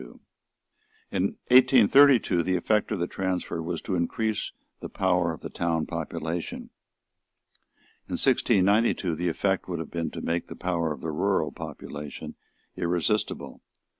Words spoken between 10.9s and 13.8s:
of the rural population irresistible.